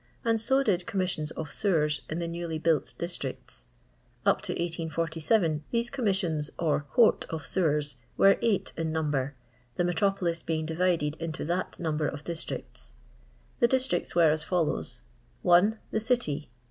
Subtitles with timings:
[0.25, 3.65] and so did Commis sions of J:5cwer8 in the newly built distri^ ts.
[4.25, 4.55] Cp U
[4.87, 9.35] 1817 these Commissions or Court of Sewert wen a'f/fit in number,
[9.75, 12.95] the metropolis being divided into that number of districts.
[13.59, 15.03] The districts were as follows:
[15.43, 15.77] 1.
[15.91, 16.49] The City.